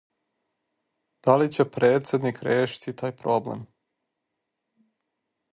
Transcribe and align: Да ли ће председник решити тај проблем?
Да 1.27 1.35
ли 1.41 1.49
ће 1.57 1.65
председник 1.75 2.41
решити 2.49 2.97
тај 3.03 3.15
проблем? 3.23 3.63